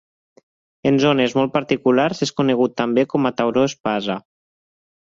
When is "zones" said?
1.03-1.35